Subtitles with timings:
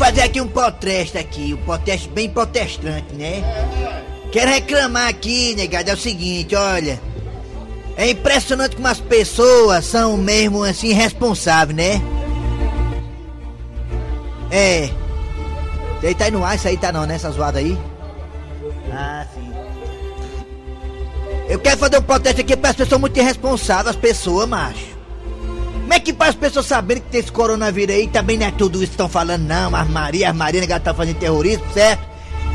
[0.00, 3.44] fazer aqui um proteste aqui, um protesto bem protestante, né?
[4.32, 6.98] Quero reclamar aqui, negado, é o seguinte, olha.
[7.98, 12.02] É impressionante como as pessoas são mesmo assim responsáveis, né?
[14.50, 14.84] É.
[14.84, 17.16] Isso aí tá aí no ar, isso aí tá não, né?
[17.16, 17.78] Essa zoada aí.
[18.90, 19.52] Ah, sim.
[21.46, 24.98] Eu quero fazer um protesto aqui para as pessoas muito irresponsáveis, as pessoas, macho.
[25.90, 28.52] Como é que para as pessoas saberem que tem esse coronavírus aí também não é
[28.52, 29.74] tudo isso que estão falando, não.
[29.74, 32.06] As Maria, as Maria, negado tá fazendo terrorismo, certo?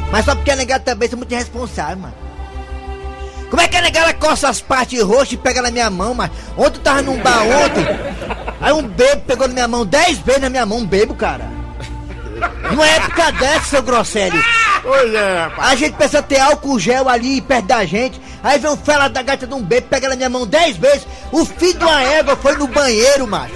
[0.10, 2.14] Mas só porque a negada também são muito irresponsáveis, mano.
[3.50, 6.32] Como é que a negada coça as partes roxas e pega na minha mão, mano?
[6.56, 7.86] Ontem eu tava num bar ontem.
[8.62, 11.44] Aí um bebo pegou na minha mão, dez vezes na minha mão, um bebo, cara.
[12.72, 14.42] Numa época dessa, seu grosselho.
[14.82, 15.72] Pois é, rapaz.
[15.74, 18.22] A gente precisa ter álcool gel ali perto da gente.
[18.46, 21.08] Aí vem o fela da gata de um bebo, pega na minha mão dez vezes.
[21.32, 23.56] O filho de uma égua foi no banheiro, macho.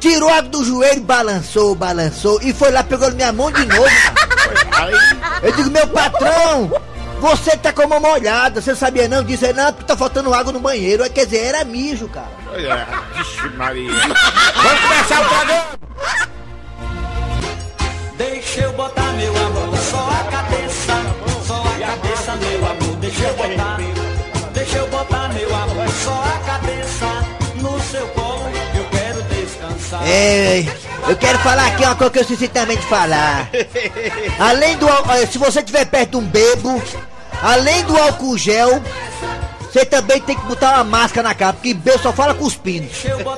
[0.00, 2.40] Tirou a água do joelho, balançou, balançou.
[2.40, 3.90] E foi lá, pegou na minha mão de novo,
[4.70, 5.16] macho.
[5.42, 6.80] Eu digo, meu patrão,
[7.20, 9.22] você tá com a mão molhada, você sabia não?
[9.22, 11.08] Dizer, não, porque tá faltando água no banheiro.
[11.10, 12.30] Quer dizer, era mijo, cara.
[12.54, 13.18] É.
[13.18, 13.90] Vixe, Maria.
[13.92, 15.78] Vamos começar o programa.
[18.16, 20.37] Deixa eu botar meu amor, só a cabeça, só a cabeça,
[22.38, 22.96] meu amor.
[22.96, 23.78] Deixa eu botar,
[24.52, 27.06] deixa eu botar meu amor, só a cabeça
[27.56, 28.50] no seu colo.
[28.74, 30.06] Eu quero descansar.
[30.06, 30.64] É,
[31.08, 33.48] eu quero falar aqui uma coisa que eu esqueci também de falar.
[34.38, 34.86] Além do
[35.30, 36.82] se você estiver perto de um bebo,
[37.42, 38.82] além do álcool gel,
[39.60, 42.86] você também tem que botar uma máscara na cara, porque bebo só fala cuspindo.
[42.86, 43.18] Deixa eu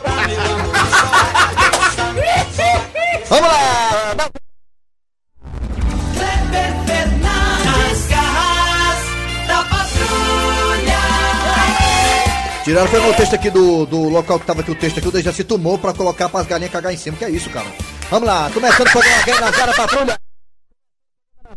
[12.65, 15.13] Tiraram foi o texto aqui do, do local que tava aqui o texto aqui, o
[15.13, 17.17] Dejaci tomou pra colocar pras galinhas cagar em cima.
[17.17, 17.67] Que é isso, cara?
[18.11, 20.21] Vamos lá, começando o programa aqui na Cara Patrulha.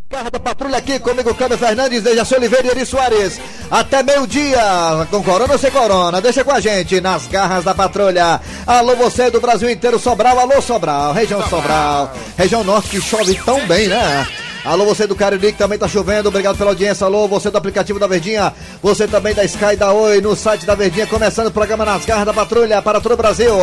[0.10, 3.40] Carro da patrulha aqui comigo, Câmbio Fernandes, Dejaci Oliveira e Eri Soares.
[3.70, 4.60] Até meio-dia,
[5.10, 8.40] com corona ou sem corona, deixa com a gente nas garras da patrulha.
[8.66, 13.66] Alô, você do Brasil inteiro, Sobral, alô, Sobral, região Sobral, região norte que chove tão
[13.68, 14.28] bem, né?
[14.66, 17.04] Alô, você do Cariri que também tá chovendo, obrigado pela audiência.
[17.06, 20.74] Alô, você do aplicativo da Verdinha, você também da Sky da Oi, no site da
[20.74, 23.54] Verdinha, começando o programa nas garras da patrulha para todo o Brasil.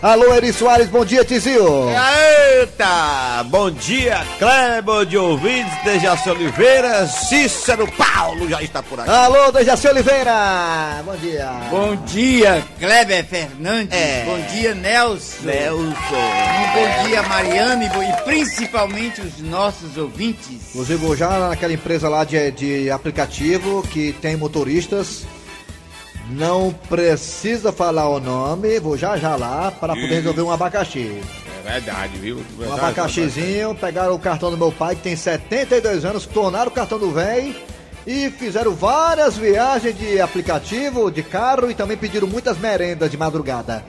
[0.00, 1.88] Alô, Eri Soares, bom dia, Tizio.
[2.60, 3.42] Eita!
[3.46, 9.10] Bom dia, Kleber de ouvintes, Dejaci Oliveira, Cícero Paulo já está por aqui.
[9.10, 11.50] Alô, Dejaci Oliveira, bom dia.
[11.68, 13.92] Bom dia, Kleber Fernandes.
[13.98, 14.22] É.
[14.24, 15.42] Bom dia, Nelson.
[15.42, 15.80] Nelson.
[15.80, 20.43] Um bom dia, Mariana e bo- e principalmente os nossos ouvintes.
[20.50, 25.24] Inclusive, vou já naquela empresa lá de, de aplicativo que tem motoristas.
[26.30, 31.20] Não precisa falar o nome, vou já já lá para poder resolver um abacaxi.
[31.58, 32.38] É verdade, viu?
[32.38, 36.74] Um Verdade, abacaxizinho, pegaram o cartão do meu pai, que tem 72 anos, tornaram o
[36.74, 37.54] cartão do velho
[38.06, 43.84] e fizeram várias viagens de aplicativo, de carro e também pediram muitas merendas de madrugada.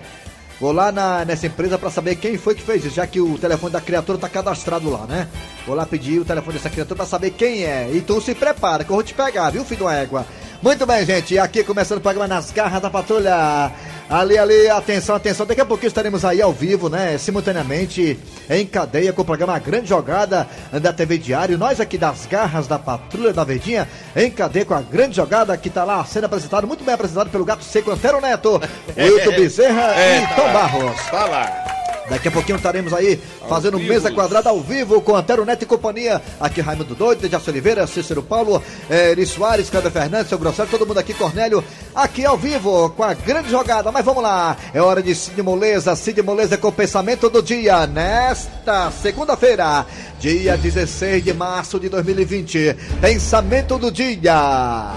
[0.65, 3.37] Vou lá na- nessa empresa para saber quem foi que fez isso, já que o
[3.37, 5.27] telefone da criatura tá cadastrado lá, né?
[5.63, 7.87] Vou lá pedir o telefone dessa criatura para saber quem é.
[7.93, 10.25] Então se prepara que eu vou te pegar, viu, filho da égua?
[10.63, 11.37] Muito bem, gente.
[11.37, 13.71] Aqui começando o programa nas garras da patrulha.
[14.09, 15.45] Ali, ali, atenção, atenção.
[15.47, 17.17] Daqui a pouquinho estaremos aí ao vivo, né?
[17.17, 18.17] Simultaneamente
[18.49, 20.47] em cadeia com o programa Grande Jogada
[20.79, 21.57] da TV Diário.
[21.57, 25.69] Nós aqui das garras da Patrulha da Verdinha, em cadeia com a grande jogada que
[25.69, 28.61] tá lá sendo apresentado, muito bem apresentado pelo Gato Seco Antero Neto,
[28.95, 30.53] Wilton Bezerra É, e tá Tom lá.
[30.53, 31.01] Barros.
[31.09, 31.74] Tá lá.
[32.09, 36.21] Daqui a pouquinho estaremos aí fazendo mesa quadrada ao vivo com Antero Neto e companhia.
[36.39, 40.85] Aqui Raimundo Doido, Dejaci Oliveira, Cícero Paulo, eh, Eri Soares, Cláudio Fernandes, seu Grosselho, todo
[40.85, 41.63] mundo aqui, Cornélio,
[41.95, 43.91] aqui ao vivo com a grande jogada.
[43.91, 47.87] Mas vamos lá, é hora de Cid Moleza, Cid Moleza com o pensamento do dia
[47.87, 49.85] nesta segunda-feira,
[50.19, 52.75] dia 16 de março de 2020.
[53.01, 54.93] Pensamento do dia.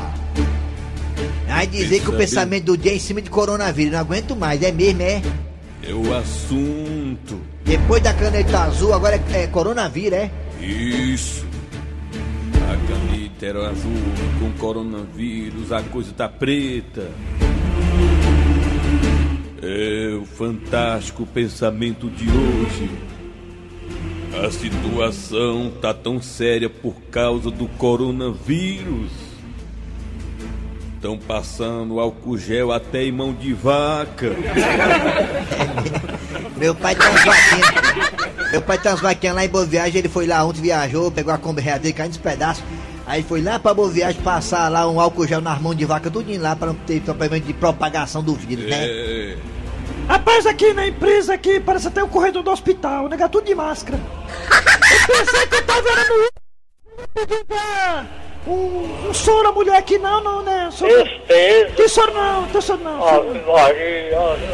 [1.46, 3.92] Vai dizer que o pensamento do dia é em cima de coronavírus.
[3.92, 5.22] Não aguento mais, é mesmo, é?
[5.82, 7.40] É o assunto.
[7.64, 10.30] Depois da caneta azul, agora é, é coronavírus, é?
[10.60, 11.46] Isso.
[12.54, 13.92] A caneta era azul
[14.40, 17.10] com coronavírus, a coisa tá preta.
[19.62, 22.90] É o fantástico pensamento de hoje.
[24.44, 29.27] A situação tá tão séria por causa do coronavírus.
[30.98, 34.34] Estão passando álcool gel até em mão de vaca.
[36.58, 38.50] Meu pai tem umas vaquinhas.
[38.50, 40.00] Meu pai tem umas vaquinhas lá em Boa Viagem.
[40.00, 42.64] Ele foi lá ontem, viajou, pegou a Kombi Real dele, caindo nos pedaços.
[43.06, 46.10] Aí foi lá pra Boa Viagem passar lá um álcool gel nas mãos de vaca,
[46.10, 48.88] tudinho lá pra não ter problema de propagação do vírus, né?
[48.88, 49.36] É.
[50.08, 53.96] Rapaz, aqui na empresa aqui, parece até o corredor do hospital, nega tudo de máscara.
[54.50, 56.28] Eu pensei que eu tava vendo
[58.46, 60.68] um, um soro a mulher aqui, não, não, né?
[60.72, 61.72] Soro, Tristeza.
[61.76, 62.98] tem soro não, tem soro não.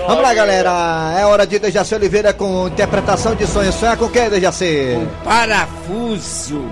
[0.06, 1.14] Vamos lá, galera.
[1.19, 3.75] É hora de Dejaci Oliveira com interpretação de sonhos.
[3.75, 4.98] Sonha com quem, Dejaci?
[5.22, 6.62] Parafuso.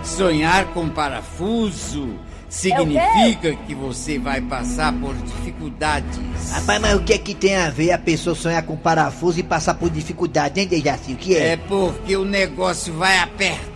[0.00, 2.08] É, Sonhar com parafuso
[2.48, 6.18] significa que você vai passar por dificuldades.
[6.52, 9.42] Rapaz, mas o que é que tem a ver a pessoa sonhar com parafuso e
[9.42, 11.12] passar por dificuldade, hein, Dejaci?
[11.12, 11.56] O que É é?
[11.56, 13.69] porque o negócio vai apertar.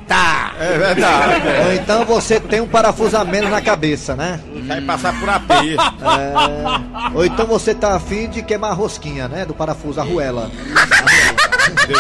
[0.59, 1.43] É verdade.
[1.67, 4.41] Ou então você tem um parafuso a menos na cabeça, né?
[4.67, 5.77] Vai passar por apeia.
[5.81, 7.15] É.
[7.15, 9.45] Ou então você tá afim de queimar a rosquinha, né?
[9.45, 10.51] Do parafuso, a arruela.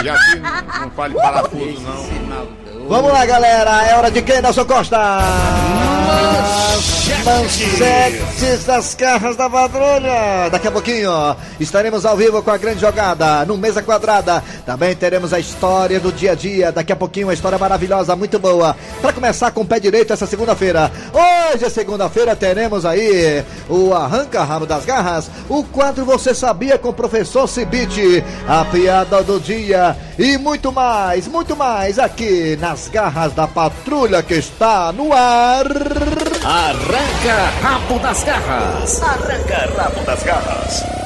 [0.04, 2.63] Já que não, não fale parafuso, não.
[2.88, 3.86] Vamos lá, galera.
[3.86, 4.98] É hora de quem, Nelson Costa?
[7.24, 10.50] Manchetes das carras da patrulha.
[10.50, 11.10] Daqui a pouquinho
[11.58, 14.44] estaremos ao vivo com a grande jogada no Mesa Quadrada.
[14.66, 16.70] Também teremos a história do dia a dia.
[16.70, 18.76] Daqui a pouquinho uma história maravilhosa, muito boa.
[19.00, 20.92] Para começar com o pé direito essa segunda-feira.
[21.12, 26.94] Hoje segunda-feira, teremos aí o Arranca Rabo das Garras, o quadro Você Sabia com o
[26.94, 33.46] professor Cibite, a piada do dia e muito mais, muito mais aqui nas garras da
[33.46, 35.64] patrulha que está no ar.
[36.44, 39.00] Arranca rabo das garras.
[39.00, 41.03] Arranca rabo das garras.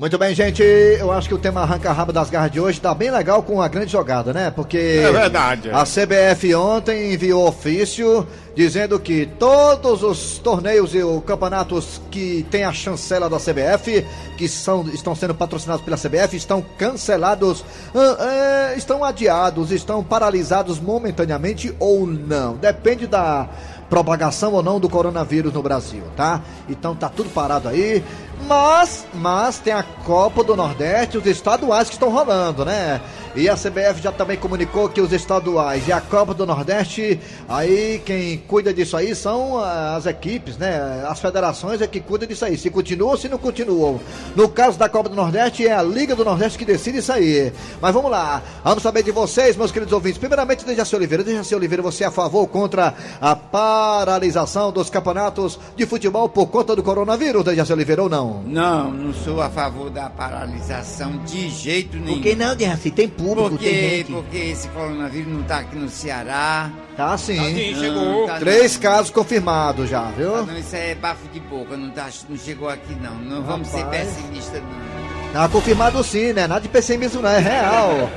[0.00, 0.62] Muito bem, gente.
[0.62, 3.60] Eu acho que o tema Arranca Rabo das Garras de hoje tá bem legal com
[3.60, 4.50] a grande jogada, né?
[4.50, 4.78] Porque.
[4.78, 5.74] É verdade, é.
[5.74, 8.26] A CBF ontem enviou ofício
[8.56, 14.06] dizendo que todos os torneios e os campeonatos que têm a chancela da CBF,
[14.38, 17.62] que são, estão sendo patrocinados pela CBF, estão cancelados,
[17.94, 22.56] é, estão adiados, estão paralisados momentaneamente ou não.
[22.56, 23.50] Depende da
[23.90, 26.40] propagação ou não do coronavírus no Brasil, tá?
[26.68, 28.02] Então tá tudo parado aí.
[28.46, 33.00] Mas, mas tem a Copa do Nordeste, os estaduais que estão rolando, né?
[33.34, 38.02] E a CBF já também comunicou que os estaduais e a Copa do Nordeste, aí
[38.04, 41.04] quem cuida disso aí são ah, as equipes, né?
[41.08, 44.00] As federações é que cuidam disso aí, se continuam ou se não continuam.
[44.34, 47.52] No caso da Copa do Nordeste, é a Liga do Nordeste que decide isso aí.
[47.80, 50.18] Mas vamos lá, vamos saber de vocês, meus queridos ouvintes.
[50.18, 51.22] Primeiramente, Dejaci Oliveira.
[51.22, 56.46] Dejaci Oliveira, você é a favor ou contra a paralisação dos campeonatos de futebol por
[56.46, 58.42] conta do coronavírus, Dejaci Oliveira, ou não?
[58.42, 62.14] Não, não sou a favor da paralisação de jeito nenhum.
[62.14, 62.90] Por que não, Dejaci?
[62.90, 66.70] Tem público, Porque, porque esse coronavírus não tá aqui no Ceará.
[66.96, 67.36] Tá sim.
[67.54, 68.26] Sim, Não, chegou.
[68.26, 70.36] tá Três casos confirmados já, viu?
[70.36, 73.14] Não, não, isso é bafo de boca, não, tá, não chegou aqui não.
[73.16, 74.08] Não vamos ser Rapaz.
[74.08, 75.32] pessimistas não.
[75.32, 76.46] Tá confirmado sim, né?
[76.48, 78.10] Nada de pessimismo não, é real.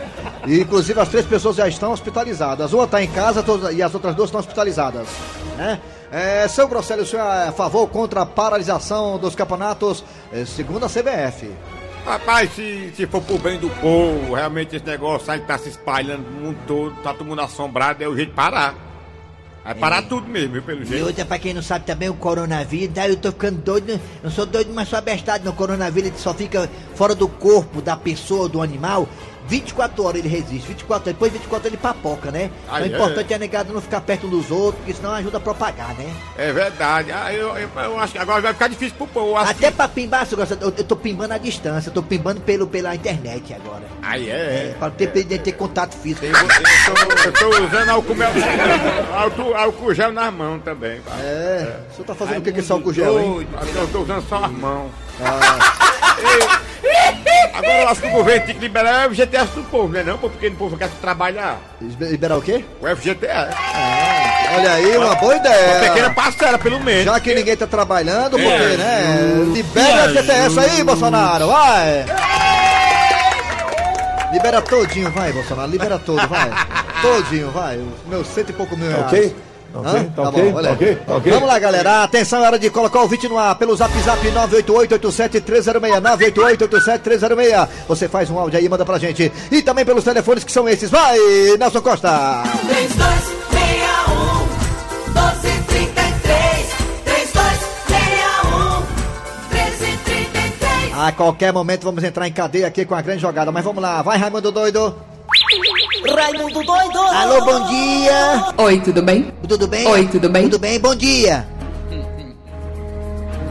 [0.48, 2.74] E, inclusive as três pessoas já estão hospitalizadas.
[2.74, 5.08] Uma está em casa e as outras duas estão hospitalizadas,
[5.58, 5.80] né?
[6.12, 10.46] É, seu Grosselio, o senhor é a favor ou contra a paralisação dos campeonatos, é,
[10.46, 11.50] segundo a CBF?
[12.06, 16.24] Rapaz, se, se for pro bem do povo, realmente esse negócio aí tá se espalhando
[16.30, 18.76] no mundo todo, tá todo mundo assombrado, é o jeito de parar.
[19.64, 21.06] Vai parar tudo mesmo, viu, pelo E jeito.
[21.06, 24.46] outra, pra quem não sabe também, o coronavírus, daí eu tô ficando doido, não sou
[24.46, 28.62] doido, mas sou abestado no coronavírus, ele só fica fora do corpo da pessoa, do
[28.62, 29.08] animal,
[29.48, 32.50] 24 horas ele resiste, 24 horas, depois de 24 horas ele papoca, né?
[32.68, 32.88] Ah, o é?
[32.88, 36.14] importante é negado não ficar perto dos outros, porque senão ajuda a propagar, né?
[36.38, 37.12] É verdade.
[37.12, 39.36] Ah, eu, eu, eu acho que agora vai ficar difícil pro povo.
[39.38, 39.52] Assim.
[39.52, 43.54] Até pra pimbar, eu, eu tô pimbando à distância, eu tô pimbando pelo, pela internet
[43.54, 43.84] agora.
[44.02, 44.34] Aí É,
[44.72, 44.76] é.
[44.80, 46.26] pra ter, ter, ter contato físico.
[46.26, 46.48] Eu, eu,
[47.34, 48.32] tô, eu tô usando álcool, mel,
[49.14, 51.02] álcool, álcool gel nas mãos também.
[51.02, 51.12] pá.
[51.20, 53.48] É, o senhor tá fazendo Ai, o que com esse mundo álcool gel, hein?
[53.76, 54.92] Eu tô usando só as mãos.
[55.20, 56.63] Eu-
[57.54, 60.02] Agora acho que o governo tem que liberar o FGTS do povo, né?
[60.04, 61.60] Não, porque o povo quer trabalhar.
[61.80, 62.66] Liberar o quê?
[62.82, 63.56] O FGTS.
[64.56, 66.10] Olha aí, uma boa Uma pequena ideia.
[66.10, 67.04] parcela, pelo menos.
[67.06, 69.46] Já que ninguém tá trabalhando, porque, É, né?
[69.54, 72.06] Libera o FGTS aí, Bolsonaro, vai!
[74.32, 76.50] Libera todinho, vai, Bolsonaro, libera todo, vai.
[77.04, 77.80] Todinho, vai.
[78.08, 79.06] Meus cento e pouco mil reais.
[79.06, 79.36] ok?
[79.76, 79.80] Hã?
[79.80, 80.68] Ok, tá Tá ok, bom, olha.
[80.70, 81.32] tá ok, tá ok.
[81.34, 82.04] Vamos lá, galera.
[82.04, 86.02] Atenção, é hora de colocar o vídeo no ar pelo zap zap 988-87306.
[86.02, 87.68] 988-87306.
[87.88, 89.32] Você faz um áudio aí e manda pra gente.
[89.52, 90.90] E também pelos telefones que são esses.
[90.90, 91.18] Vai,
[91.58, 92.44] Nelson Costa.
[92.68, 94.44] 3261
[95.14, 96.68] 1233
[97.06, 98.80] 3261
[99.52, 103.52] 1333 A qualquer momento vamos entrar em cadeia aqui com a grande jogada.
[103.52, 104.96] Mas vamos lá, vai, Raimundo Doido.
[106.24, 107.00] Raimundo doido!
[107.00, 108.46] Alô, bom dia!
[108.58, 109.34] Oi, tudo bem?
[109.46, 109.86] Tudo bem?
[109.86, 110.44] Oi, tudo bem?
[110.44, 111.46] Tudo bem, bom dia!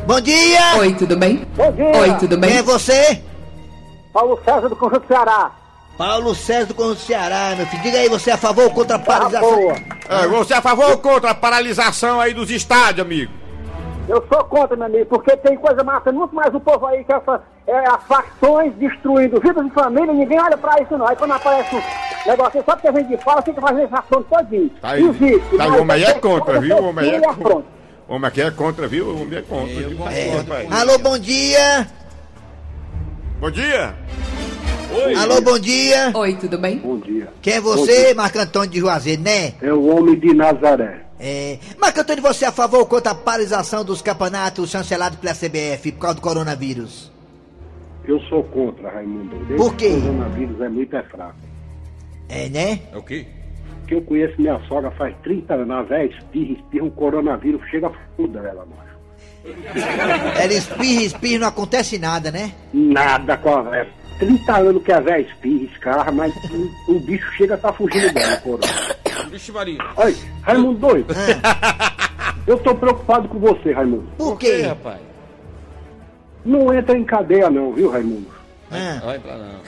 [0.06, 0.76] Bom dia!
[0.78, 1.46] Oi, tudo bem?
[1.54, 1.92] Bom dia!
[2.00, 2.62] Oi, tudo Quem é bem?
[2.62, 3.22] você?
[4.10, 5.50] Paulo César do Conjunto Ceará.
[5.98, 7.82] Paulo César do Conjunto Ceará, meu filho.
[7.82, 9.54] Diga aí, você é a favor ou contra a Tá paralisação?
[9.54, 9.74] boa.
[10.08, 13.30] É, você é a favor ou contra a paralisação aí dos estádios, amigo?
[14.08, 17.12] Eu sou contra, meu amigo, porque tem coisa matando muito mais o povo aí que
[17.12, 21.06] essa, é, as facções destruindo vidas de família, ninguém olha pra isso não.
[21.06, 21.82] Aí quando aparece um
[22.26, 24.70] negócio só porque a gente fora, fica fazendo esse assunto todinho.
[24.80, 26.76] Tá aí, Existe, tá, mas o homem aí é tem contra, viu?
[26.76, 27.82] O homem é que é contra.
[28.08, 29.06] O homem aqui é contra, viu?
[29.06, 29.66] O homem é contra.
[29.66, 29.98] viu?
[29.98, 30.68] Tá contra aí.
[30.70, 31.86] Alô, bom dia.
[33.40, 33.94] Bom dia.
[35.18, 36.12] Alô, bom dia.
[36.14, 36.78] Oi, tudo bem?
[36.78, 37.28] Bom dia.
[37.40, 39.54] Quem é você, Marco Antônio de Juazeiro, né?
[39.62, 41.06] É o homem de Nazaré.
[41.18, 41.58] É.
[41.80, 45.92] Marco Antônio, você é a favor ou contra a paralisação dos campeonatos chancelados pela CBF
[45.92, 47.10] por causa do coronavírus?
[48.04, 49.36] Eu sou contra, Raimundo.
[49.46, 49.88] Desde Por quê?
[49.88, 51.51] O coronavírus é muito é fraco.
[52.32, 52.80] É, né?
[52.90, 53.26] É o quê?
[53.86, 57.88] Que eu conheço minha sogra faz 30 anos, a velha espirra, espirra um coronavírus, chega
[57.88, 58.92] a fuder ela, macho.
[60.40, 62.52] Ela espirra, espirra, não acontece nada, né?
[62.72, 63.88] Nada com a velha.
[64.18, 66.32] 30 anos que a velha espirra, escarra, mas
[66.88, 68.72] o, o bicho chega a tá fugindo dela, corona.
[69.30, 69.78] Vixe, Maria.
[69.96, 71.14] Olha, Raimundo doido.
[72.46, 74.08] Eu tô preocupado com você, Raimundo.
[74.16, 74.62] Por quê?
[74.62, 75.00] rapaz?
[76.44, 78.26] Não entra em cadeia não, viu, Raimundo?
[78.70, 79.60] Ah, Vai pra não.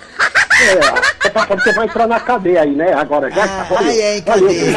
[0.63, 0.77] É,
[1.25, 2.93] você tá vai entrar na cadeia aí, né?
[2.93, 3.45] Agora já.
[3.45, 4.47] Ah, valeu, aí é, em valeu.
[4.47, 4.77] cadeia.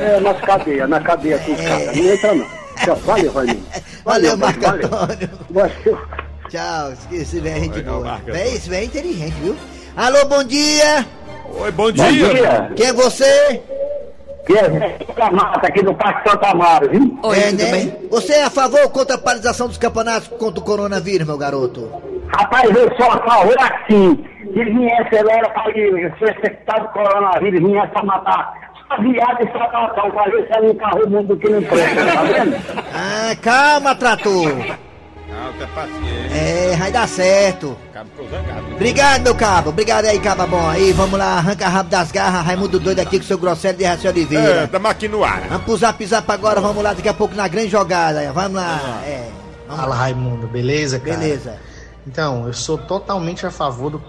[0.00, 1.96] É, nas cadeias, na cadeia com os caras.
[1.96, 2.46] Não entra não.
[2.84, 3.66] Tchau, valeu, Raimundo.
[4.04, 4.86] Valeu, Marco valeu.
[4.86, 5.30] Antônio.
[5.50, 5.98] Valeu.
[6.48, 8.20] Tchau, esqueci, velho, gente Legal, boa.
[8.46, 9.56] Esse velho é inteligente, viu?
[9.96, 11.04] Alô, bom dia.
[11.60, 12.70] Oi, bom dia.
[12.74, 13.60] Quem é você?
[14.48, 17.18] Que é Santa Mata, aqui do Parque Santa Amaro, viu?
[17.22, 17.70] Oi, é, né?
[17.70, 18.08] bem?
[18.10, 21.92] Você é a favor ou contra a paralisação dos campeonatos contra o coronavírus, meu garoto?
[22.28, 24.24] Rapaz, eu sou a favor assim.
[24.40, 29.52] Se viesse, ela era para ser secretário do coronavírus, viesse para matar só viado e
[29.52, 32.56] só tatão, para ver se ela encarrou o mundo que não presta, tá vendo?
[32.94, 34.78] Ah, calma, trator.
[35.58, 36.34] Tem paciência.
[36.36, 37.76] É, vai dar certo.
[37.92, 38.74] Cabo zangado.
[38.74, 39.70] Obrigado, meu cabo.
[39.70, 40.68] Obrigado aí, caba bom.
[40.68, 42.44] Aí, vamos lá, arranca rabo das garras.
[42.46, 44.68] Raimundo doido aqui com seu Grosselho de Raci É, Oliveira.
[44.68, 45.42] tamo aqui no ar.
[45.48, 48.32] Vamos pro zap zap agora, vamos lá, daqui a pouco na grande jogada.
[48.32, 49.02] Vamos lá.
[49.04, 49.28] É,
[49.66, 49.96] vamos Fala lá.
[50.00, 51.16] Raimundo, beleza, cara?
[51.18, 51.56] Beleza.
[52.06, 54.02] Então, eu sou totalmente a favor do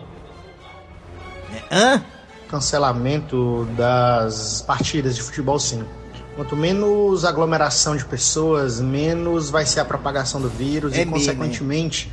[1.72, 2.02] Hã?
[2.50, 5.84] cancelamento das partidas de futebol sim.
[6.40, 11.12] Quanto menos aglomeração de pessoas, menos vai ser a propagação do vírus É e, mesmo,
[11.12, 12.10] consequentemente,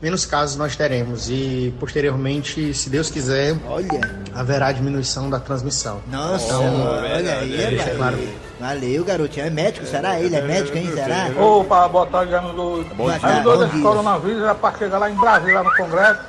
[0.00, 1.28] menos casos nós teremos.
[1.28, 4.00] E, posteriormente, se Deus quiser, Olha.
[4.34, 6.00] haverá diminuição da transmissão.
[6.10, 7.96] Nossa, Então, olha aí, deixa valeu.
[7.98, 8.18] claro.
[8.58, 9.44] Valeu, garotinho.
[9.44, 10.18] É médico, será?
[10.18, 10.90] Ele é médico, hein?
[10.94, 11.28] Será?
[11.38, 12.82] Opa, boa tarde, Raimundo.
[12.96, 16.20] Boa tarde, bom desse coronavírus era pra chegar lá em Brasília, lá no Congresso,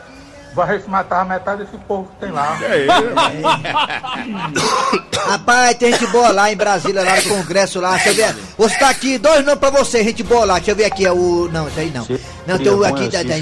[0.66, 2.58] vai se matar metade desse povo que tem lá.
[2.64, 2.90] É ele,
[5.28, 7.92] Rapaz, tem gente boa lá em Brasília, lá no Congresso lá.
[7.92, 8.36] Deixa eu ver.
[8.58, 10.56] Você tá aqui, dois não pra você, gente boa lá.
[10.56, 11.50] Deixa eu ver aqui, é o.
[11.52, 12.08] Não, isso aí não.
[12.48, 13.24] Não, tem o aqui da.
[13.24, 13.36] da-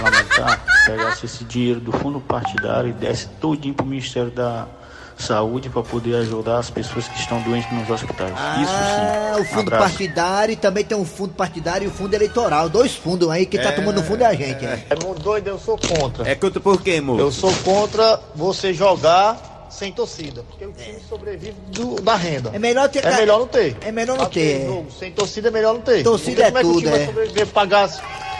[0.00, 4.66] parlamentar pegasse esse dinheiro do fundo partidário e desse todinho pro Ministério da
[5.22, 8.30] Saúde para poder ajudar as pessoas que estão doentes nos hospitais.
[8.32, 9.40] Isso Ah, sim.
[9.40, 9.82] o fundo Abraço.
[9.90, 12.68] partidário e também tem um fundo partidário e o fundo eleitoral.
[12.68, 14.64] Dois fundos aí, quem tá tomando fundo é a gente.
[14.64, 14.86] É.
[14.90, 16.28] É muito doido, eu sou contra.
[16.28, 17.20] É contra por quê, moço?
[17.20, 22.50] Eu sou contra você jogar sem torcida, porque o time sobrevive do- da renda.
[22.52, 23.04] É melhor ter.
[23.04, 23.76] É melhor não ter.
[23.82, 24.66] É melhor não Pra ter.
[24.66, 26.02] jogo sem torcida é melhor não ter.
[26.02, 27.06] Torcida Porque é como tudo, é que o time é.
[27.06, 27.88] vai sobreviver pagar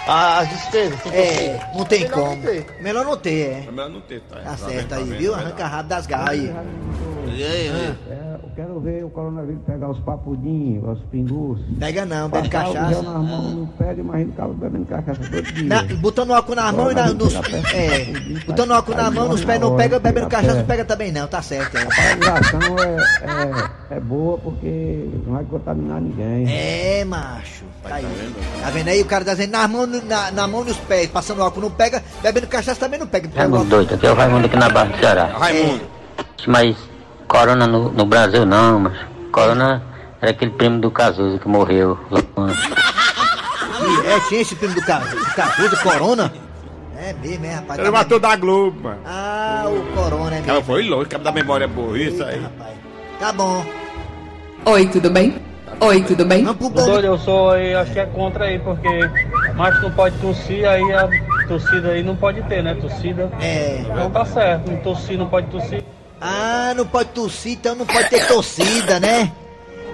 [0.06, 2.36] as, as despesas É, não tem Melhor como.
[2.36, 2.66] não ter.
[2.80, 3.64] Melhor não ter, é.
[3.66, 4.36] É melhor não ter, tá?
[4.40, 5.34] Tá certo aí, viu?
[5.34, 6.54] Arranca rabo das garras aí.
[7.40, 7.96] É,
[8.29, 11.60] eu quero ver o coronavírus pegar os papudinhos, os pingus.
[11.78, 12.94] Pega não, bebe Passar o cachaça.
[12.94, 15.64] gel nas mãos, não pega, imagina o cara bebendo cachaça todo dia.
[15.64, 17.34] Na, botando álcool na mão e na, nos.
[17.34, 18.06] É,
[18.46, 21.42] botando álcool na mão, nos pés não pega, bebendo cachaça não pega também não, tá
[21.42, 21.76] certo.
[21.76, 21.82] É.
[21.82, 26.46] A paralisação é, é, é boa porque não vai contaminar ninguém.
[26.48, 27.64] É, macho.
[27.82, 28.04] Tá aí.
[28.62, 29.00] Tá vendo aí?
[29.00, 31.70] O cara tá dizendo na mão, na, na mão e nos pés, passando álcool não
[31.70, 33.28] pega, bebendo cachaça também não pega.
[33.28, 35.26] Pega Raimundo doido, aqui é o Raimundo aqui na Barra do Ceará.
[35.26, 35.82] Raimundo.
[36.46, 36.89] Mas
[37.30, 38.92] Corona no, no Brasil não, mas
[39.30, 39.80] Corona
[40.20, 41.96] era aquele primo do Cazuza que morreu.
[44.04, 46.32] É, tinha esse primo do Cazuza, Corona?
[46.98, 47.78] É mesmo, é, rapaz.
[47.78, 48.98] Ele tá matou da Globo, mano.
[49.06, 50.62] Ah, o Corona é mesmo.
[50.64, 52.44] foi longe, cara da memória boa, isso aí.
[53.20, 53.64] Tá bom.
[54.64, 55.40] Oi, tudo bem?
[55.78, 56.44] Oi, tudo bem?
[56.44, 58.88] Doido, eu sou aí, acho que é contra aí, porque
[59.54, 61.08] macho não pode tossir, aí a
[61.46, 62.74] torcida aí não pode ter, né?
[62.74, 63.30] Torcida.
[63.40, 63.82] É.
[63.82, 65.84] Então tá certo, não tossir, não pode tossir.
[66.20, 69.32] Ah, não pode tossir, então não pode ter torcida, né?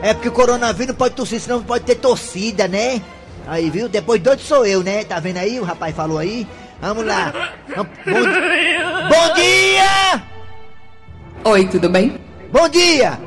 [0.02, 3.00] É porque o coronavírus não pode tossir, senão não pode ter torcida, né?
[3.47, 3.88] Aí, viu?
[3.88, 5.04] Depois doido sou eu, né?
[5.04, 5.61] Tá vendo aí?
[5.61, 6.47] O rapaz falou aí.
[6.80, 7.33] Vamos lá.
[7.75, 10.23] Vamos- Bom, bom dia!
[11.45, 12.21] Oi, tudo bem?
[12.50, 13.18] Bom dia!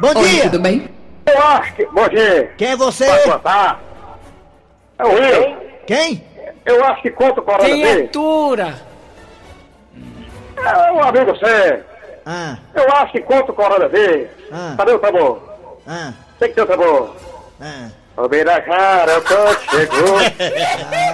[0.00, 0.42] Bom Oi, dia!
[0.44, 0.88] tudo bem?
[1.26, 1.84] Eu acho que.
[1.86, 2.52] Bom dia.
[2.56, 3.04] Quem é você?
[3.04, 3.26] É
[5.04, 5.56] o Will.
[5.86, 6.24] Quem?
[6.64, 7.92] Eu acho que contra o coronavírus.
[7.92, 8.89] Criatura!
[10.64, 11.80] É um amigo você.
[12.26, 14.28] Ah, Eu acho que contra o coronavírus.
[14.52, 14.74] Ah.
[14.76, 15.40] Cadê o tambor?
[15.86, 17.16] ah, Tem que ter o tambor.
[17.60, 17.88] ah.
[18.16, 20.18] O Birajara, o Toque chegou.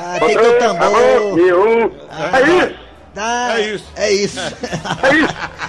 [0.09, 1.39] Ah, tem que ter o tambor.
[1.39, 1.93] E um.
[2.11, 2.87] Ah, É isso.
[3.15, 3.55] Tá.
[3.57, 3.93] É isso.
[3.97, 4.41] É isso.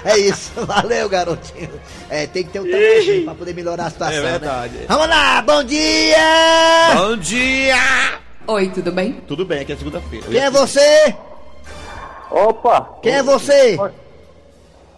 [0.05, 0.51] É isso.
[0.65, 1.69] Valeu, garotinho.
[2.09, 4.17] É, tem que ter o tamborzinho pra poder melhorar a situação.
[4.17, 4.77] É verdade.
[4.77, 4.85] Né?
[4.87, 6.17] Vamos lá, bom dia!
[6.95, 7.75] Bom dia!
[8.47, 9.13] Oi, tudo bem?
[9.27, 10.25] Tudo bem, aqui é segunda-feira.
[10.29, 11.13] Quem é você?
[12.29, 12.89] Opa!
[13.01, 13.77] Quem é você?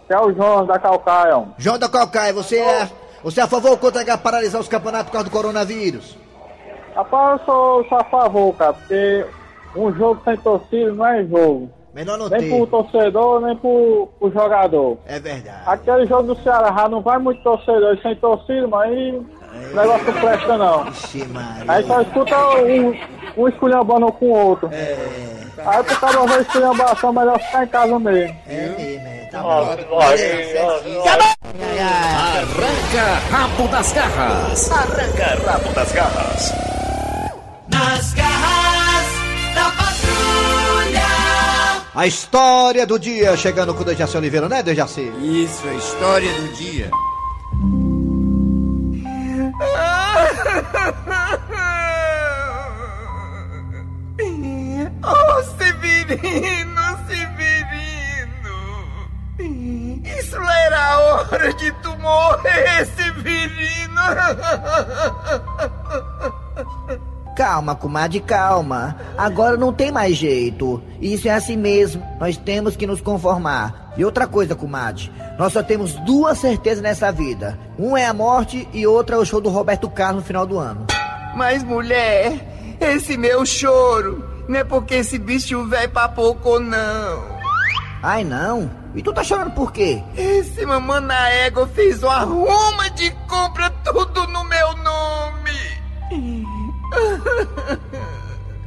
[0.08, 1.44] É o João da Calcaia.
[1.56, 2.88] João da Calcaia, você é,
[3.22, 6.16] você é a favor ou contra paralisar os campeonatos por causa do coronavírus?
[6.94, 9.24] Rapaz, eu sou, sou a favor, cara, porque
[9.76, 11.70] um jogo sem torcida não é jogo.
[11.94, 12.48] Melhor não nem ter.
[12.48, 14.98] pro torcedor, nem pro, pro jogador.
[15.06, 15.62] É verdade.
[15.66, 20.12] Aquele jogo do Ceará já não vai muito torcedor sem torcida, mas aí o negócio
[20.12, 20.88] não presta não.
[20.88, 21.64] Ixi, Maria.
[21.66, 24.68] Aí só escuta um, um esculhambando com o outro.
[24.72, 25.29] É.
[25.66, 28.36] Aí pro cara ver esculhambação, melhor ficar em casa mesmo.
[28.48, 29.28] É mesmo, é.
[29.30, 29.76] Tá bom.
[32.40, 34.70] Arranca rabo das garras.
[34.70, 36.52] Arranca rabo das garras.
[37.68, 39.06] Nas garras
[39.54, 41.06] da patrulha.
[41.94, 45.12] A história do dia chegando com o Dejaci Oliveira, né, Dejaci?
[45.20, 46.90] Isso, a história do dia.
[55.02, 58.58] Oh, Severino, Severino!
[60.18, 64.00] Isso era a hora de tu morrer, Severino!
[67.36, 68.96] Calma, comadre, calma.
[69.16, 70.82] Agora não tem mais jeito.
[71.00, 72.06] Isso é assim mesmo.
[72.18, 73.94] Nós temos que nos conformar.
[73.96, 75.10] E outra coisa, comadre.
[75.38, 77.58] Nós só temos duas certezas nessa vida.
[77.78, 80.58] Um é a morte e outra é o show do Roberto Carlos no final do
[80.58, 80.86] ano.
[81.34, 87.40] Mas, mulher, esse meu choro não é porque esse bicho velho papocou, não.
[88.02, 88.70] Ai, não?
[88.94, 90.02] E tu tá chorando por quê?
[90.16, 95.50] Esse mamãe na égua fez uma ruma de compra tudo no meu nome.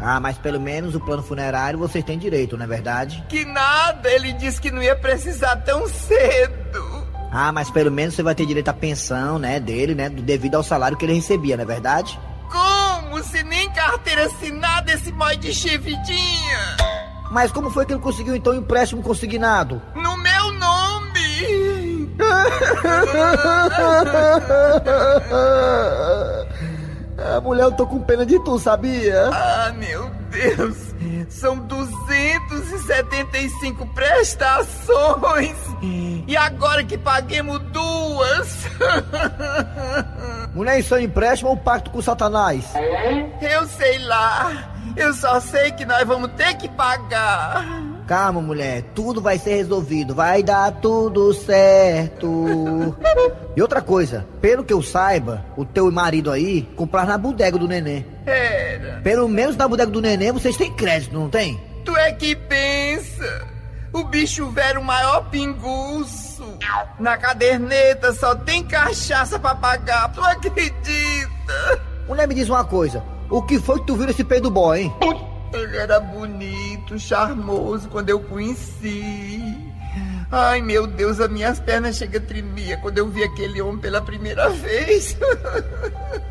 [0.06, 3.24] Ah, mas pelo menos o plano funerário vocês têm direito, não é verdade?
[3.30, 7.08] Que nada, ele disse que não ia precisar tão cedo.
[7.32, 10.64] Ah, mas pelo menos você vai ter direito à pensão, né, dele, né, devido ao
[10.64, 12.20] salário que ele recebia, não é verdade?
[13.14, 16.78] Como se nem carteira assinada esse boy de chifidinha?
[17.30, 19.80] Mas como foi que ele conseguiu então o empréstimo consignado?
[19.94, 22.10] No meu nome!
[27.26, 29.30] Ah, mulher, eu tô com pena de tu, sabia?
[29.32, 30.93] Ah, meu Deus!
[31.30, 35.56] São 275 prestações!
[36.28, 38.66] E agora que paguemos duas!
[40.54, 42.66] Mulher, isso é um empréstimo ou pacto com Satanás?
[43.42, 44.70] Eu sei lá!
[44.96, 47.93] Eu só sei que nós vamos ter que pagar!
[48.08, 52.96] Calma, mulher, tudo vai ser resolvido, vai dar tudo certo.
[53.56, 57.68] E outra coisa, pelo que eu saiba, o teu marido aí comprar na bodega do
[57.68, 58.06] neném.
[58.26, 59.00] Era!
[59.02, 61.60] Pelo menos na bodega do neném vocês têm crédito, não tem?
[61.86, 63.48] Tu é que pensa!
[63.94, 66.44] O bicho velho o maior pinguço!
[67.00, 71.82] Na caderneta só tem cachaça pra pagar, tu acredita?
[72.08, 74.94] Mulher, me diz uma coisa, o que foi que tu viu nesse peido boy, hein?
[75.54, 79.72] Ele era bonito, charmoso quando eu conheci.
[80.32, 84.02] Ai, meu Deus, as minhas pernas chegam a tremer quando eu vi aquele homem pela
[84.02, 85.18] primeira vez.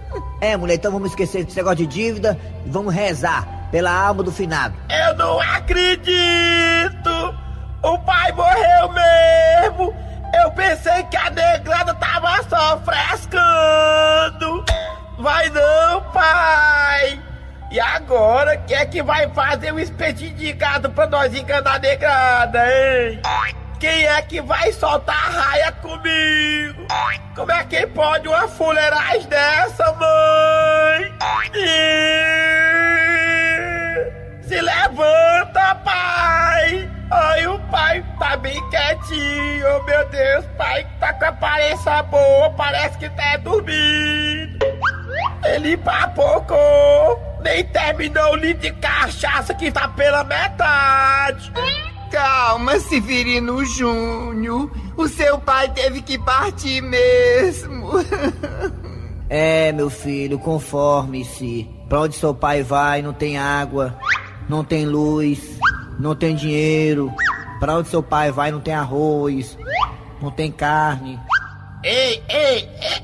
[0.42, 2.36] É, mulher, então vamos esquecer desse negócio de dívida
[2.66, 4.74] e vamos rezar pela alma do finado.
[4.90, 6.10] Eu não acredito!
[7.80, 9.94] O pai morreu mesmo!
[10.42, 14.64] Eu pensei que a negrada tava só frescando!
[15.20, 17.22] Vai não, pai!
[17.72, 22.66] E agora, quem é que vai fazer o espetinho de gado pra nós enganar negrada,
[22.66, 23.18] hein?
[23.80, 26.87] Quem é que vai soltar a raia comigo?
[27.35, 31.14] Como é que pode uma fuleiragem dessa, mãe?
[31.54, 31.62] Ih,
[34.46, 36.90] Se levanta, pai!
[37.11, 42.50] Ai, o pai tá bem quietinho, oh, meu Deus, pai tá com a aparência boa,
[42.50, 44.58] parece que tá dormindo.
[45.44, 51.52] Ele papocou, nem terminou o litro de cachaça que tá pela metade.
[52.11, 57.90] Calma, Severino Júnior, o seu pai teve que partir mesmo.
[59.35, 61.66] É, meu filho, conforme-se.
[61.88, 63.98] Pra onde seu pai vai, não tem água,
[64.46, 65.59] não tem luz,
[65.98, 67.11] não tem dinheiro.
[67.59, 69.57] Pra onde seu pai vai, não tem arroz,
[70.20, 71.18] não tem carne.
[71.83, 73.02] Ei, ei, ei,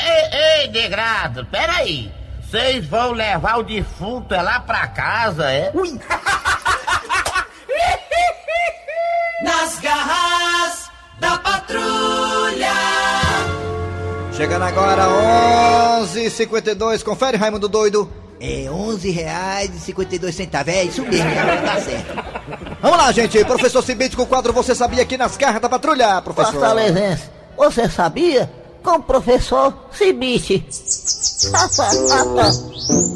[0.00, 2.12] ei, ei, degrado, peraí.
[2.48, 5.72] Vocês vão levar o defunto é lá pra casa, é?
[5.74, 5.98] Ui!
[9.42, 12.72] Nas garras da patrulha.
[14.32, 15.06] Chegando agora,
[16.02, 17.02] 11h52.
[17.02, 18.12] Confere, Raimundo Doido.
[18.40, 20.72] É 11 reais e 52 centavos.
[20.72, 21.28] É isso mesmo,
[21.66, 22.14] tá certo.
[22.80, 23.44] Vamos lá, gente.
[23.44, 26.52] Professor Cibite com o quadro Você Sabia aqui nas garras da patrulha, professor.
[26.52, 28.48] Fortalezense, você sabia?
[28.86, 30.64] Com o professor Cibite.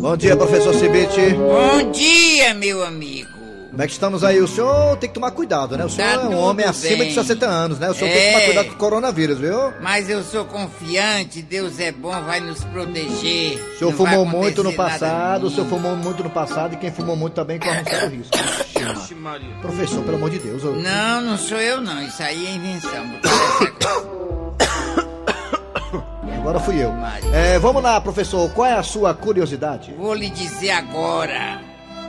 [0.00, 1.30] Bom dia, professor Cibite.
[1.35, 3.30] Bom dia, meu amigo.
[3.70, 4.40] Como é que estamos aí?
[4.40, 5.85] O senhor tem que tomar cuidado, né?
[5.85, 7.09] O senhor Tá é um homem tudo acima bem.
[7.11, 7.88] de 60 anos, né?
[7.88, 8.33] O senhor tem que É.
[8.33, 9.72] tomar cuidado com o coronavírus, viu?
[9.80, 13.62] Mas eu sou confiante, Deus é bom, vai nos proteger.
[13.76, 16.90] O senhor Não fumou muito no passado, o senhor fumou muito no passado e quem
[16.90, 18.37] fumou muito também corre um sério risco.
[19.62, 20.64] Professor, pelo amor de Deus.
[20.64, 23.04] eu- Não, não sou eu não, isso aí é invenção.
[26.38, 26.92] Agora fui eu.
[27.33, 28.50] É, vamos lá, professor.
[28.50, 29.92] Qual é a sua curiosidade?
[29.92, 31.61] Vou lhe dizer agora.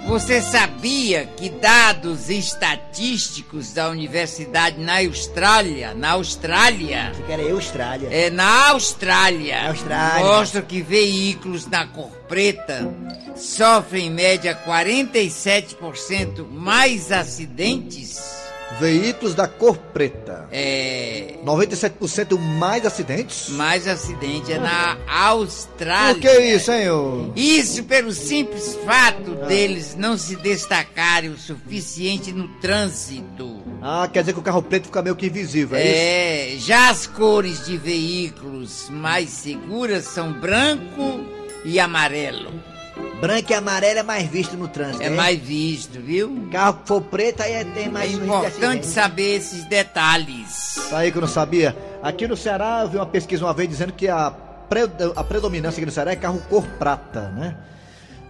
[0.07, 8.07] Você sabia que dados estatísticos da universidade na Austrália, na Austrália, quer é Austrália?
[8.11, 10.25] é na Austrália, Austrália.
[10.25, 12.91] mostram que veículos na cor preta
[13.35, 18.40] sofrem em média 47% mais acidentes.
[18.79, 20.47] Veículos da cor preta.
[20.51, 21.35] É.
[21.45, 23.49] 97% mais acidentes?
[23.49, 26.13] Mais acidente é na Austrália.
[26.15, 27.31] Por que isso, hein, ô?
[27.35, 33.61] Isso pelo simples fato deles não se destacarem o suficiente no trânsito.
[33.81, 35.95] Ah, quer dizer que o carro preto fica meio que invisível, é, isso?
[35.95, 41.25] É, já as cores de veículos mais seguras são branco
[41.65, 42.70] e amarelo.
[43.19, 45.03] Branco e amarelo é mais visto no trânsito.
[45.03, 45.15] É né?
[45.15, 46.47] mais visto, viu?
[46.51, 50.77] Carro que for preto aí é- tem É mais de importante saber esses detalhes.
[50.77, 51.75] Isso aí que eu não sabia.
[52.01, 55.77] Aqui no Ceará eu vi uma pesquisa uma vez dizendo que a, pre- a predominância
[55.77, 57.55] aqui no Ceará é carro cor prata, né?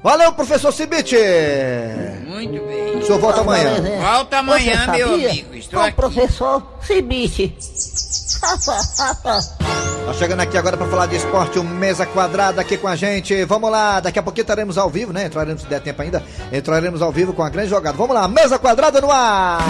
[0.03, 1.15] Valeu, professor Cibite!
[2.25, 2.97] Muito bem.
[2.97, 3.75] O senhor volta amanhã.
[4.01, 5.53] Volta amanhã, meu amigo.
[5.53, 5.95] Estou Com o aqui.
[5.95, 7.55] professor Cibite.
[10.05, 13.43] Tá chegando aqui agora pra falar de esporte, o Mesa Quadrada aqui com a gente.
[13.45, 15.25] Vamos lá, daqui a pouquinho estaremos ao vivo, né?
[15.25, 16.23] Entraremos se der tempo ainda.
[16.51, 17.97] Entraremos ao vivo com a grande jogada.
[17.97, 19.61] Vamos lá, Mesa Quadrada no ar!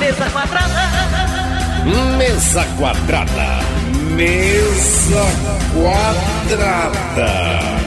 [0.00, 0.88] Mesa quadrada.
[2.16, 3.58] Mesa quadrada.
[4.14, 5.26] Mesa
[5.74, 7.28] quadrada.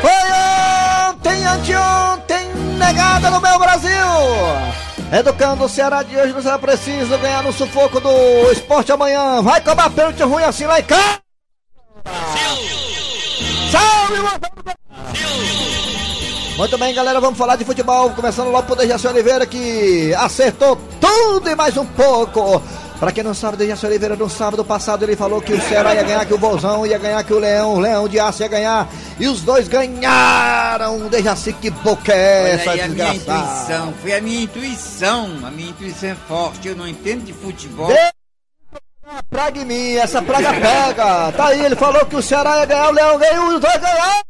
[0.00, 0.22] Foi
[1.10, 2.46] ontem, anteontem,
[2.78, 3.69] negada no meu Brasil!
[5.12, 9.42] Educando o Ceará de hoje, não será preciso ganhar no sufoco do esporte amanhã.
[9.42, 11.18] Vai cobrar pênalti ruim assim lá em casa!
[13.72, 14.20] Salve,
[16.56, 18.10] Muito bem, galera, vamos falar de futebol.
[18.10, 22.62] Começando logo por Dejaci Oliveira, que acertou tudo e mais um pouco.
[23.00, 26.02] Pra quem não sabe, Dejaci Oliveira, no sábado passado, ele falou que o Ceará ia
[26.02, 28.86] ganhar, que o Bolzão ia ganhar, que o Leão, o Leão de Aço ia ganhar.
[29.18, 31.08] E os dois ganharam.
[31.08, 35.50] Dejaci, que boca é Olha essa, aí a minha intuição, foi a minha intuição, a
[35.50, 37.90] minha intuição é forte, eu não entendo de futebol.
[39.30, 41.32] Praga em mim, essa praga pega.
[41.32, 44.20] Tá aí, ele falou que o Ceará ia ganhar, o Leão ganhou, os dois ganharam.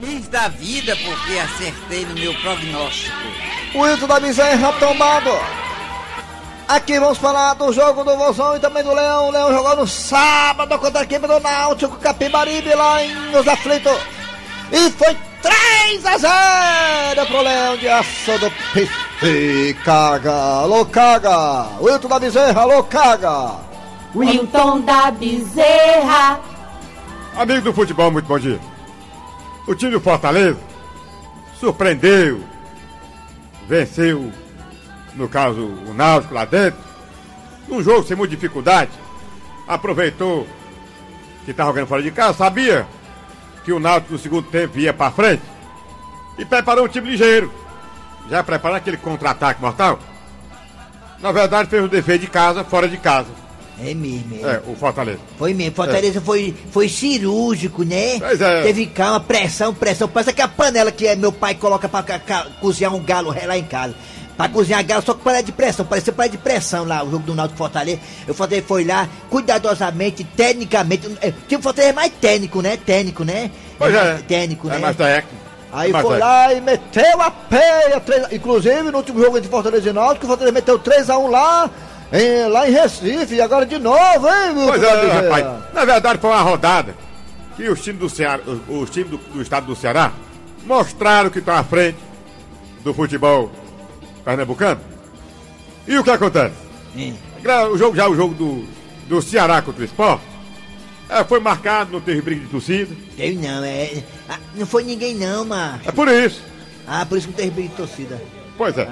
[0.00, 3.16] Feliz da vida porque acertei no meu prognóstico.
[3.74, 5.30] O Hilton da Bezerra tombado.
[6.68, 9.28] Aqui vamos falar do jogo do Vozão e também do Leão.
[9.28, 13.96] O Leão jogou no sábado contra a equipe do Náutico Capibaribe lá em Os Aflitos.
[14.72, 16.18] E foi 3 a
[17.14, 19.74] 0 pro Leão de Aço do Pife.
[19.84, 21.68] Caga, alô caga.
[21.78, 23.52] O Hilton da Bezerra, alô caga.
[24.12, 26.40] Wilton da Bezerra.
[27.36, 28.58] Amigo do futebol, muito bom dia.
[29.68, 30.58] O time do Fortaleza
[31.60, 32.40] surpreendeu,
[33.68, 34.32] venceu,
[35.16, 36.78] no caso, o Náutico lá dentro,
[37.68, 38.90] num jogo sem muita dificuldade.
[39.66, 40.46] Aproveitou
[41.44, 42.86] que estava jogando fora de casa, sabia
[43.64, 45.42] que o Náutico no segundo tempo ia para frente
[46.38, 47.52] e preparou um time ligeiro.
[48.30, 49.98] Já preparando aquele contra-ataque mortal.
[51.20, 53.28] Na verdade, fez o dever de casa, fora de casa.
[53.78, 54.54] É mesmo, é.
[54.54, 55.20] É, o Fortaleza.
[55.38, 58.18] Foi mesmo, Fortaleza foi, foi cirúrgico, né?
[58.18, 58.62] Pois é.
[58.62, 60.08] Teve calma, pressão, pressão.
[60.08, 62.02] Parece que a panela que é, meu pai coloca pra
[62.60, 63.94] cozinhar um galo lá em casa.
[64.36, 65.86] Pra cozinhar galo, só com panela de pressão.
[65.86, 68.00] Parecia panela de pressão lá, o jogo do Náutico Fortaleza.
[68.28, 71.08] O Fortaleza foi lá, cuidadosamente, tecnicamente.
[71.22, 72.76] É, tipo, Fortaleza é mais técnico, né?
[72.76, 73.50] Técnico, né?
[73.78, 74.04] Pois é.
[74.04, 74.78] mais Técnico, É né?
[74.78, 75.46] mais técnico.
[75.72, 76.18] Aí Mas foi é.
[76.18, 78.00] lá e meteu a peia.
[78.00, 81.70] três- Inclusive no último jogo entre Fortaleza e Náutico, o Fortaleza meteu 3x1 lá,
[82.12, 83.34] em, lá em Recife.
[83.34, 85.46] E agora de novo, hein, meu Pois é, rapaz.
[85.74, 86.94] Na verdade, foi uma rodada
[87.56, 90.12] que os times do Ceará, os, os times do, do estado do Ceará
[90.64, 91.98] mostraram que estão à frente
[92.84, 93.50] do futebol
[94.30, 94.80] pernambucano.
[95.86, 96.54] E o que acontece?
[97.42, 98.64] Gra- O jogo, já o jogo do,
[99.08, 100.20] do Ceará contra o Sport
[101.08, 102.92] é, foi marcado, não teve briga de torcida.
[103.16, 104.02] Teve não, é.
[104.28, 105.88] ah, não foi ninguém não, macho.
[105.88, 106.42] É por isso.
[106.86, 108.20] Ah, por isso que não teve briga de torcida.
[108.58, 108.88] Pois é.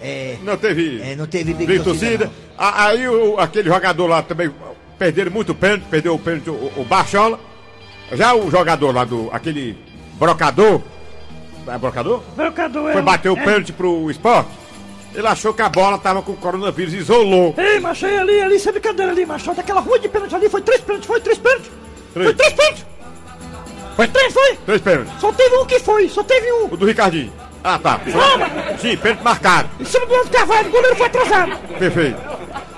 [0.00, 0.36] É.
[0.44, 1.00] Não teve.
[1.02, 2.30] É, não teve big big torcida, torcida.
[2.56, 4.50] A- Aí o- aquele jogador lá também
[4.98, 7.40] perderam muito pênalti, perdeu o pênalti o, o Bachola.
[8.12, 9.28] Já o jogador lá do.
[9.32, 9.76] aquele
[10.18, 10.80] brocador.
[11.66, 12.22] É brocador?
[12.34, 13.44] Brocador é Foi bater o é.
[13.44, 14.50] pênalti pro esporte.
[15.14, 17.54] Ele achou que a bola tava com coronavírus, isolou.
[17.58, 19.52] Ei, macho, aí ali, ali, sem brincadeira ali, macho.
[19.54, 21.70] Daquela rua de pênalti ali, foi três pênaltis, foi três pênaltis.
[22.14, 22.26] Três.
[22.26, 22.86] Foi três pênaltis.
[23.94, 24.56] Foi três, foi?
[24.64, 25.12] Três pênaltis.
[25.20, 26.64] Só teve um que foi, só teve um.
[26.64, 27.32] O do Ricardinho.
[27.62, 28.00] Ah, tá.
[28.10, 28.48] Calma.
[28.78, 29.68] Sim, pênalti marcado.
[29.78, 31.56] Em cima do Carvalho, o goleiro foi atrasado.
[31.78, 32.18] Perfeito.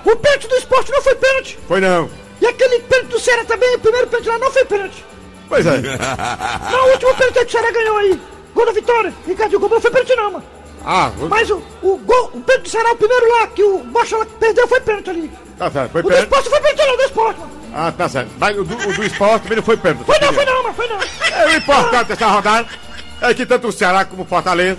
[0.03, 1.59] O pênalti do esporte não foi pênalti.
[1.67, 2.09] Foi não.
[2.41, 5.05] E aquele pênalti do Ceará também, o primeiro pênalti lá não foi pênalti.
[5.47, 5.71] Pois é.
[6.71, 8.21] Não, o último pênalti que o Ceará ganhou aí.
[8.55, 9.13] Gol da vitória.
[9.27, 10.45] Ricardinho cobrou, foi pênalti não, mano.
[10.87, 14.17] Ah, Mas o, o gol, o pênalti do Ceará, o primeiro lá, que o Bocha
[14.39, 15.31] perdeu, foi pênalti ali.
[15.57, 15.91] tá certo.
[15.91, 16.23] Foi O do pênalti.
[16.25, 17.51] esporte foi pênalti não, o do esporte, mano.
[17.73, 18.31] Ah, tá certo.
[18.39, 20.05] Mas o do, o do esporte também não foi pênalti.
[20.05, 20.97] Foi não, foi não, mano, foi não.
[21.01, 22.67] É, o importante dessa rodada
[23.21, 24.77] é que tanto o Ceará como o Fortaleza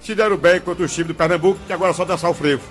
[0.00, 2.62] se deram bem contra o time do Pernambuco, que agora é só dançar o frevo.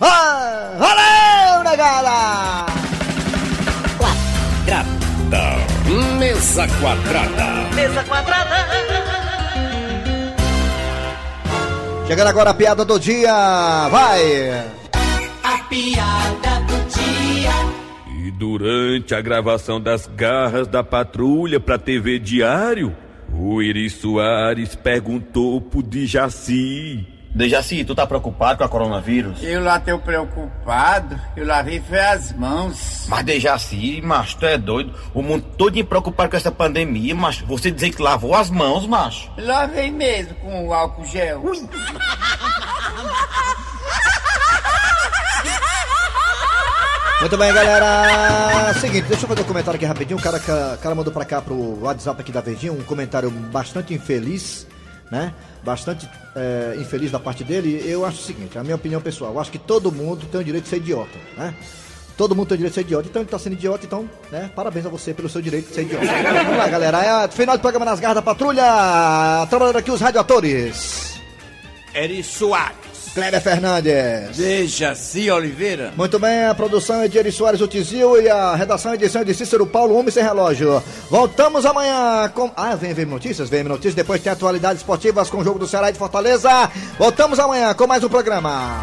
[0.00, 2.66] Ah, valeu, negada!
[6.18, 7.74] Mesa quadrada.
[7.74, 8.66] Mesa quadrada.
[12.10, 14.50] Chegando agora a piada do dia, vai!
[15.44, 17.52] A piada do dia.
[18.26, 22.96] E durante a gravação das garras da patrulha pra TV Diário,
[23.32, 27.19] o Iri Soares perguntou pro Dijaci.
[27.34, 29.42] Dejaci, tu tá preocupado com a coronavírus?
[29.42, 33.06] Eu lá tô preocupado, eu lavei foi as mãos.
[33.08, 34.92] Mas Dejaci, macho, tu é doido?
[35.14, 37.46] O mundo todo preocupado com essa pandemia, macho.
[37.46, 39.30] Você dizer que lavou as mãos, macho.
[39.38, 41.42] Lavei mesmo com o álcool gel.
[47.20, 48.72] Muito bem, galera.
[48.80, 50.18] Seguinte, deixa eu fazer um comentário aqui rapidinho.
[50.18, 53.92] O cara, o cara mandou pra cá pro WhatsApp aqui da Verdinha um comentário bastante
[53.92, 54.66] infeliz,
[55.10, 55.34] né?
[55.64, 57.82] Bastante é, infeliz da parte dele.
[57.84, 60.44] Eu acho o seguinte, a minha opinião pessoal, eu acho que todo mundo tem o
[60.44, 61.54] direito de ser idiota, né?
[62.16, 64.50] Todo mundo tem o direito de ser idiota, então ele tá sendo idiota, então, né?
[64.54, 66.06] Parabéns a você pelo seu direito de ser idiota.
[66.06, 67.02] Vamos lá, galera.
[67.02, 69.46] É o final do programa nas garras da patrulha.
[69.48, 71.18] Trabalhando aqui os radioatores.
[71.94, 72.89] Eri Soares.
[73.14, 74.36] Cléber Fernandes.
[74.36, 75.92] Dejaci Oliveira.
[75.96, 79.22] Muito bem, a produção é de Eri Soares, o Tizil, e a redação e edição
[79.22, 80.82] é de Cícero Paulo, Homem Sem Relógio.
[81.10, 82.50] Voltamos amanhã com...
[82.56, 85.90] Ah, vem, vem notícias, vem notícias, depois tem atualidades esportivas com o jogo do Ceará
[85.90, 86.70] e de Fortaleza.
[86.98, 88.80] Voltamos amanhã com mais um programa.